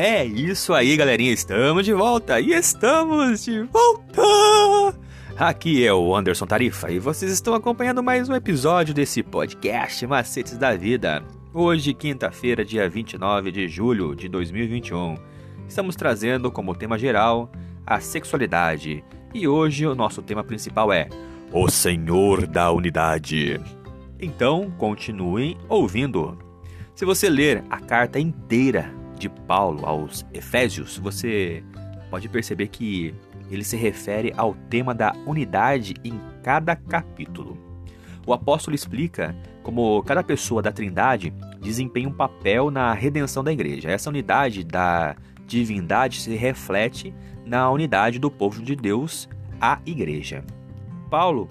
É 0.00 0.24
isso 0.24 0.72
aí, 0.74 0.96
galerinha. 0.96 1.32
Estamos 1.32 1.84
de 1.84 1.92
volta 1.92 2.38
e 2.38 2.52
estamos 2.52 3.44
de 3.44 3.64
volta. 3.64 4.96
Aqui 5.36 5.84
é 5.84 5.92
o 5.92 6.14
Anderson 6.14 6.46
Tarifa 6.46 6.88
e 6.92 7.00
vocês 7.00 7.32
estão 7.32 7.52
acompanhando 7.52 8.00
mais 8.00 8.28
um 8.28 8.34
episódio 8.36 8.94
desse 8.94 9.24
podcast 9.24 10.06
Macetes 10.06 10.56
da 10.56 10.76
Vida. 10.76 11.24
Hoje, 11.52 11.92
quinta-feira, 11.92 12.64
dia 12.64 12.88
29 12.88 13.50
de 13.50 13.66
julho 13.66 14.14
de 14.14 14.28
2021. 14.28 15.16
Estamos 15.66 15.96
trazendo 15.96 16.52
como 16.52 16.76
tema 16.76 16.96
geral 16.96 17.50
a 17.84 17.98
sexualidade 17.98 19.02
e 19.34 19.48
hoje 19.48 19.84
o 19.84 19.96
nosso 19.96 20.22
tema 20.22 20.44
principal 20.44 20.92
é 20.92 21.08
o 21.50 21.68
Senhor 21.68 22.46
da 22.46 22.70
Unidade. 22.70 23.60
Então, 24.20 24.70
continuem 24.78 25.58
ouvindo. 25.68 26.38
Se 26.94 27.04
você 27.04 27.28
ler 27.28 27.64
a 27.68 27.80
carta 27.80 28.20
inteira 28.20 28.96
de 29.18 29.28
Paulo 29.28 29.84
aos 29.84 30.24
Efésios, 30.32 30.98
você 30.98 31.62
pode 32.10 32.28
perceber 32.28 32.68
que 32.68 33.14
ele 33.50 33.64
se 33.64 33.76
refere 33.76 34.32
ao 34.36 34.54
tema 34.54 34.94
da 34.94 35.12
unidade 35.26 35.94
em 36.04 36.20
cada 36.42 36.76
capítulo. 36.76 37.58
O 38.26 38.32
apóstolo 38.32 38.74
explica 38.74 39.34
como 39.62 40.02
cada 40.02 40.22
pessoa 40.22 40.60
da 40.60 40.70
Trindade 40.70 41.32
desempenha 41.60 42.08
um 42.08 42.12
papel 42.12 42.70
na 42.70 42.92
redenção 42.92 43.42
da 43.42 43.52
igreja. 43.52 43.90
Essa 43.90 44.10
unidade 44.10 44.64
da 44.64 45.16
divindade 45.46 46.20
se 46.20 46.34
reflete 46.36 47.14
na 47.44 47.70
unidade 47.70 48.18
do 48.18 48.30
povo 48.30 48.62
de 48.62 48.76
Deus, 48.76 49.28
a 49.60 49.80
igreja. 49.86 50.44
Paulo 51.10 51.48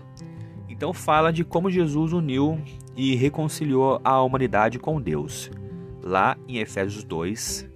então 0.69 0.93
fala 0.93 1.33
de 1.33 1.43
como 1.43 1.71
Jesus 1.71 2.13
uniu 2.13 2.59
e 2.95 3.15
reconciliou 3.15 3.99
a 4.03 4.21
humanidade 4.21 4.77
com 4.77 5.01
Deus, 5.01 5.49
lá 6.07 6.37
em 6.47 6.57
Efésios 6.57 7.03
2, 7.03 7.67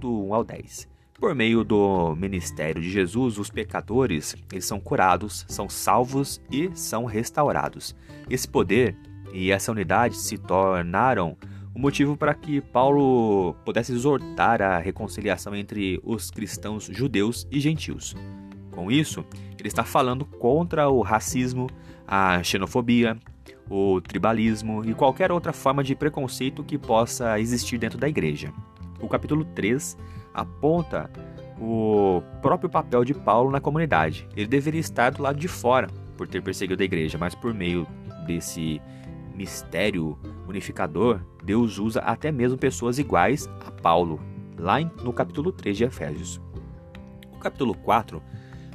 do 0.00 0.26
1 0.26 0.34
ao 0.34 0.44
10. 0.44 0.88
Por 1.18 1.34
meio 1.34 1.64
do 1.64 2.14
ministério 2.16 2.80
de 2.80 2.90
Jesus, 2.90 3.38
os 3.38 3.50
pecadores 3.50 4.36
eles 4.52 4.64
são 4.64 4.78
curados, 4.78 5.44
são 5.48 5.68
salvos 5.68 6.40
e 6.50 6.70
são 6.74 7.04
restaurados. 7.04 7.94
Esse 8.28 8.46
poder 8.46 8.96
e 9.32 9.50
essa 9.50 9.72
unidade 9.72 10.16
se 10.16 10.38
tornaram 10.38 11.36
o 11.74 11.78
motivo 11.78 12.16
para 12.16 12.34
que 12.34 12.60
Paulo 12.60 13.54
pudesse 13.64 13.92
exortar 13.92 14.62
a 14.62 14.78
reconciliação 14.78 15.54
entre 15.54 16.00
os 16.04 16.30
cristãos 16.30 16.84
judeus 16.84 17.46
e 17.50 17.60
gentios. 17.60 18.14
Com 18.70 18.90
isso, 18.90 19.24
ele 19.58 19.68
está 19.68 19.84
falando 19.84 20.24
contra 20.24 20.88
o 20.88 21.02
racismo, 21.02 21.68
a 22.06 22.42
xenofobia, 22.42 23.18
o 23.68 24.00
tribalismo 24.00 24.84
e 24.84 24.94
qualquer 24.94 25.30
outra 25.30 25.52
forma 25.52 25.84
de 25.84 25.94
preconceito 25.94 26.64
que 26.64 26.78
possa 26.78 27.38
existir 27.38 27.78
dentro 27.78 27.98
da 27.98 28.08
igreja. 28.08 28.52
O 29.00 29.08
capítulo 29.08 29.44
3 29.44 29.96
aponta 30.34 31.10
o 31.60 32.22
próprio 32.40 32.70
papel 32.70 33.04
de 33.04 33.14
Paulo 33.14 33.50
na 33.50 33.60
comunidade. 33.60 34.28
Ele 34.36 34.46
deveria 34.46 34.80
estar 34.80 35.10
do 35.10 35.22
lado 35.22 35.38
de 35.38 35.48
fora 35.48 35.88
por 36.16 36.26
ter 36.26 36.42
perseguido 36.42 36.82
a 36.82 36.84
igreja, 36.84 37.18
mas 37.18 37.34
por 37.34 37.52
meio 37.52 37.86
desse 38.26 38.80
mistério 39.34 40.18
unificador, 40.48 41.20
Deus 41.44 41.78
usa 41.78 42.00
até 42.00 42.32
mesmo 42.32 42.58
pessoas 42.58 42.98
iguais 42.98 43.48
a 43.64 43.70
Paulo, 43.70 44.20
lá 44.56 44.80
no 44.80 45.12
capítulo 45.12 45.52
3 45.52 45.76
de 45.76 45.84
Efésios. 45.84 46.40
O 47.32 47.38
capítulo 47.38 47.74
4 47.74 48.20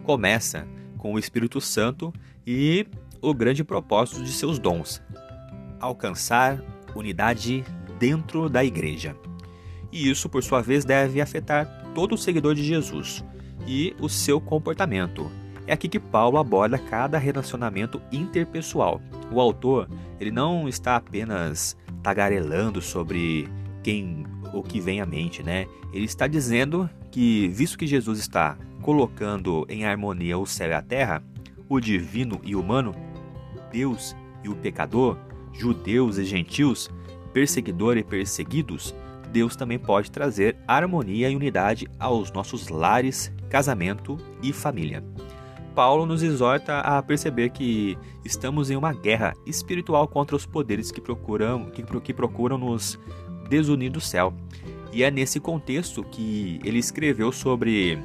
começa 0.04 0.66
com 0.98 1.14
o 1.14 1.20
Espírito 1.20 1.60
Santo 1.60 2.14
e 2.48 2.88
o 3.24 3.34
grande 3.34 3.64
propósito 3.64 4.22
de 4.24 4.32
seus 4.32 4.60
dons: 4.60 5.02
alcançar 5.80 6.62
unidade 6.96 7.64
dentro 7.98 8.50
da 8.50 8.64
igreja. 8.64 9.16
E 9.92 10.10
isso, 10.10 10.28
por 10.28 10.44
sua 10.44 10.62
vez, 10.62 10.84
deve 10.84 11.22
afetar 11.22 11.66
todo 11.96 12.14
o 12.14 12.18
seguidor 12.18 12.54
de 12.54 12.64
Jesus 12.64 13.24
e 13.66 13.96
o 14.00 14.10
seu 14.10 14.42
comportamento. 14.42 15.32
É 15.66 15.74
aqui 15.74 15.88
que 15.88 16.00
Paulo 16.00 16.38
aborda 16.38 16.78
cada 16.78 17.18
relacionamento 17.18 18.02
interpessoal. 18.12 19.00
O 19.32 19.40
autor, 19.40 19.88
ele 20.20 20.32
não 20.32 20.68
está 20.68 20.98
apenas 20.98 21.78
tagarelando 22.02 22.82
sobre 22.82 23.48
quem 23.82 24.26
o 24.54 24.62
que 24.62 24.80
vem 24.80 25.00
à 25.00 25.06
mente, 25.06 25.42
né? 25.42 25.68
Ele 25.94 26.06
está 26.06 26.28
dizendo 26.28 26.90
que 27.12 27.48
visto 27.48 27.78
que 27.78 27.88
Jesus 27.88 28.20
está 28.20 28.58
colocando 28.82 29.66
em 29.70 29.86
harmonia 29.86 30.38
o 30.38 30.46
céu 30.46 30.70
e 30.70 30.74
a 30.74 30.82
terra, 30.82 31.24
o 31.70 31.80
divino 31.80 32.42
e 32.44 32.56
o 32.56 32.62
humano, 32.62 32.94
Deus 33.74 34.16
e 34.44 34.50
o 34.50 34.56
pecador, 34.56 35.18
judeus 35.52 36.18
e 36.18 36.24
gentios, 36.24 36.90
perseguidor 37.34 37.98
e 37.98 38.04
perseguidos, 38.04 38.96
Deus 39.32 39.56
também 39.56 39.80
pode 39.80 40.12
trazer 40.12 40.56
harmonia 40.68 41.28
e 41.28 41.36
unidade 41.36 41.88
aos 42.00 42.32
nossos 42.32 42.70
lares, 42.70 43.34
casamento 43.50 44.16
e 44.44 44.54
família. 44.54 45.04
Paulo 45.74 46.06
nos 46.06 46.22
exorta 46.22 46.82
a 46.82 47.02
perceber 47.02 47.50
que 47.50 47.98
estamos 48.24 48.70
em 48.70 48.76
uma 48.76 48.94
guerra 48.94 49.34
espiritual 49.44 50.08
contra 50.08 50.36
os 50.36 50.46
poderes 50.46 50.92
que 50.92 51.02
procuram, 51.02 51.66
que, 51.72 51.82
que 51.82 52.14
procuram 52.14 52.60
nos 52.60 53.00
desunir 53.50 53.92
do 53.92 54.00
céu. 54.00 54.32
E 54.92 55.04
é 55.04 55.10
nesse 55.10 55.40
contexto 55.40 56.04
que 56.04 56.60
ele 56.64 56.78
escreveu 56.78 57.32
sobre 57.32 57.98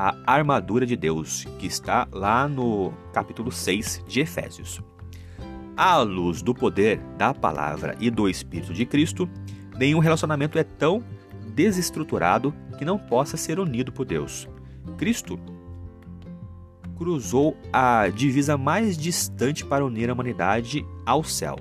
a 0.00 0.16
armadura 0.24 0.86
de 0.86 0.96
Deus, 0.96 1.44
que 1.58 1.66
está 1.66 2.08
lá 2.10 2.48
no 2.48 2.90
capítulo 3.12 3.52
6 3.52 4.02
de 4.08 4.20
Efésios. 4.20 4.80
À 5.76 5.98
luz 5.98 6.40
do 6.40 6.54
poder 6.54 6.98
da 7.18 7.34
palavra 7.34 7.94
e 8.00 8.10
do 8.10 8.26
Espírito 8.26 8.72
de 8.72 8.86
Cristo, 8.86 9.28
nenhum 9.76 9.98
relacionamento 9.98 10.58
é 10.58 10.64
tão 10.64 11.04
desestruturado 11.54 12.54
que 12.78 12.84
não 12.84 12.98
possa 12.98 13.36
ser 13.36 13.60
unido 13.60 13.92
por 13.92 14.06
Deus. 14.06 14.48
Cristo 14.96 15.38
cruzou 16.96 17.54
a 17.70 18.08
divisa 18.08 18.56
mais 18.56 18.96
distante 18.96 19.66
para 19.66 19.84
unir 19.84 20.08
a 20.08 20.14
humanidade 20.14 20.82
ao 21.04 21.22
céu. 21.22 21.56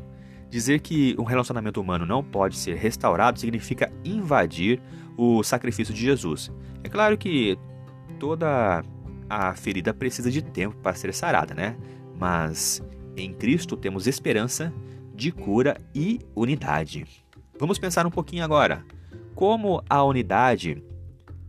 Dizer 0.50 0.80
que 0.80 1.14
um 1.20 1.24
relacionamento 1.24 1.82
humano 1.82 2.06
não 2.06 2.24
pode 2.24 2.56
ser 2.56 2.78
restaurado 2.78 3.38
significa 3.38 3.92
invadir 4.02 4.82
o 5.18 5.44
sacrifício 5.44 5.94
de 5.94 6.00
Jesus. 6.00 6.50
É 6.86 6.88
claro 6.88 7.18
que 7.18 7.60
toda 8.20 8.84
a 9.30 9.56
ferida 9.56 9.94
precisa 9.94 10.30
de 10.30 10.42
tempo 10.42 10.76
para 10.78 10.96
ser 10.96 11.14
sarada, 11.14 11.54
né? 11.54 11.78
Mas 12.20 12.84
em 13.16 13.34
Cristo 13.34 13.78
temos 13.78 14.08
esperança 14.08 14.74
de 15.16 15.32
cura 15.32 15.78
e 15.96 16.20
unidade. 16.36 17.06
Vamos 17.58 17.80
pensar 17.80 18.06
um 18.06 18.12
pouquinho 18.12 18.44
agora. 18.44 18.84
Como 19.36 19.84
a 19.90 20.04
unidade 20.04 20.84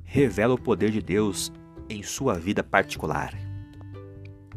revela 0.05 0.55
o 0.55 0.61
poder 0.61 0.91
de 0.91 1.03
Deus 1.03 1.53
em 1.89 2.03
sua 2.03 2.35
vida 2.35 2.63
particular? 2.63 3.35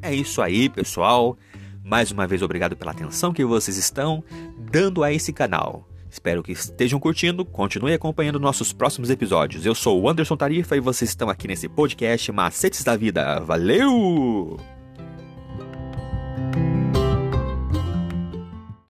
É 0.02 0.13
isso 0.13 0.41
aí, 0.41 0.69
pessoal. 0.69 1.38
Mais 1.84 2.12
uma 2.12 2.28
vez, 2.28 2.41
obrigado 2.41 2.75
pela 2.75 2.91
atenção 2.91 3.34
que 3.34 3.44
vocês 3.44 3.78
estão 3.78 4.23
dando 4.72 5.03
a 5.03 5.12
esse 5.12 5.31
canal. 5.34 5.88
Espero 6.13 6.44
que 6.44 6.51
estejam 6.51 7.00
curtindo, 7.00 7.44
continue 7.44 7.91
acompanhando 7.91 8.40
nossos 8.40 8.72
próximos 8.72 9.09
episódios. 9.09 9.66
Eu 9.66 9.74
sou 9.74 10.00
o 10.00 10.07
Anderson 10.07 10.38
Tarifa 10.38 10.78
e 10.78 10.79
vocês 10.79 11.09
estão 11.09 11.28
aqui 11.28 11.47
nesse 11.47 11.68
podcast 11.68 12.31
Macetes 12.31 12.84
da 12.84 12.96
Vida. 12.96 13.40
Valeu! 13.40 14.72